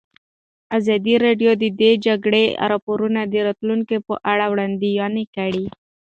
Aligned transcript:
ازادي 0.77 1.15
راډیو 1.25 1.51
د 1.61 1.63
د 1.81 1.83
جګړې 2.05 2.45
راپورونه 2.71 3.21
د 3.25 3.35
راتلونکې 3.47 3.97
په 4.07 4.13
اړه 4.31 4.45
وړاندوینې 4.51 5.25
کړې. 5.35 5.65